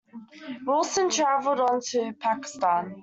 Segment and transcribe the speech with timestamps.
[0.65, 2.95] Wilson travelled on to Pakistan.